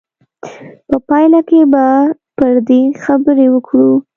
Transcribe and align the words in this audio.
په 0.87 0.97
پایله 1.07 1.39
کې 1.49 1.61
به 1.71 1.85
پر 2.37 2.53
دې 2.67 2.81
خبرې 3.03 3.47
وکړو. 3.51 3.91